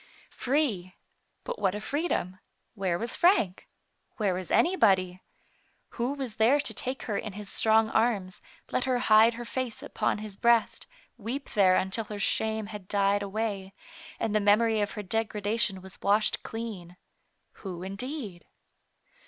Free! 0.33 0.95
but 1.43 1.59
what 1.59 1.75
a 1.75 1.79
freedom! 1.79 2.39
Where 2.73 2.97
was 2.97 3.15
Frank? 3.15 3.67
Where 4.17 4.33
was 4.33 4.49
anybody? 4.49 5.21
Who 5.89 6.13
was 6.13 6.37
there 6.37 6.59
to 6.59 6.73
take 6.73 7.03
her 7.03 7.19
in 7.19 7.33
his 7.33 7.49
strong 7.51 7.91
arms, 7.91 8.41
let 8.71 8.85
her 8.85 8.97
hide 8.97 9.35
her 9.35 9.45
face 9.45 9.83
upon 9.83 10.17
his 10.17 10.37
breast, 10.37 10.87
weep 11.19 11.51
there 11.51 11.75
until 11.75 12.05
her 12.05 12.17
shame 12.17 12.65
had 12.65 12.87
died 12.87 13.21
away, 13.21 13.75
and 14.19 14.33
the 14.33 14.39
memory 14.39 14.81
of 14.81 14.93
her 14.93 15.03
degradation 15.03 15.83
was 15.83 16.01
washed 16.01 16.41
clean. 16.41 16.97
Who, 17.61 17.83
indeed 17.83 18.47